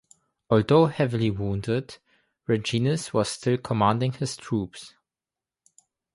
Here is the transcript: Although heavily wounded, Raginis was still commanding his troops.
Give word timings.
Although 0.49 0.87
heavily 0.87 1.29
wounded, 1.29 1.99
Raginis 2.49 3.13
was 3.13 3.29
still 3.29 3.59
commanding 3.59 4.13
his 4.13 4.35
troops. 4.35 4.95